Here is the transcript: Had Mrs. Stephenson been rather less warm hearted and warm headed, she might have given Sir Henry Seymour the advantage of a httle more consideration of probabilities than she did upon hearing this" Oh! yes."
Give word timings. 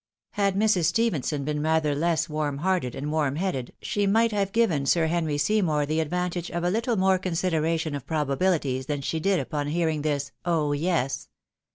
Had 0.31 0.55
Mrs. 0.55 0.85
Stephenson 0.85 1.43
been 1.43 1.61
rather 1.61 1.93
less 1.93 2.27
warm 2.27 2.57
hearted 2.57 2.95
and 2.95 3.11
warm 3.11 3.35
headed, 3.35 3.71
she 3.83 4.07
might 4.07 4.31
have 4.31 4.51
given 4.51 4.87
Sir 4.87 5.05
Henry 5.05 5.37
Seymour 5.37 5.85
the 5.85 5.99
advantage 5.99 6.49
of 6.49 6.63
a 6.63 6.71
httle 6.71 6.97
more 6.97 7.19
consideration 7.19 7.93
of 7.93 8.07
probabilities 8.07 8.87
than 8.87 9.01
she 9.01 9.19
did 9.19 9.39
upon 9.39 9.67
hearing 9.67 10.01
this" 10.01 10.31
Oh! 10.43 10.71
yes." 10.71 11.29